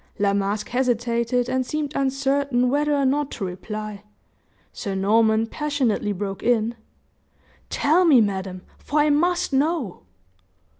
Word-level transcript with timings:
La 0.17 0.33
Masque 0.33 0.69
hesitated 0.69 1.47
and 1.47 1.63
seemed 1.63 1.95
uncertain 1.95 2.71
whether 2.71 2.95
or 2.95 3.05
not 3.05 3.29
to 3.29 3.45
reply, 3.45 4.03
Sir 4.73 4.95
Norman 4.95 5.45
passionately 5.45 6.11
broke 6.11 6.41
in: 6.41 6.73
"Tell 7.69 8.03
me, 8.03 8.19
madam, 8.19 8.63
for 8.79 8.99
I 8.99 9.11
must 9.11 9.53
know!" 9.53 10.01